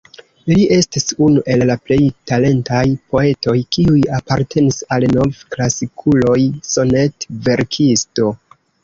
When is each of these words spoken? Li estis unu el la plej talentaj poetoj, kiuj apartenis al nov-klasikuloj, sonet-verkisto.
Li 0.51 0.55
estis 0.75 1.03
unu 1.25 1.41
el 1.55 1.63
la 1.69 1.73
plej 1.89 1.99
talentaj 2.31 2.81
poetoj, 3.15 3.55
kiuj 3.77 3.97
apartenis 4.21 4.79
al 4.97 5.05
nov-klasikuloj, 5.13 6.39
sonet-verkisto. 6.71 8.33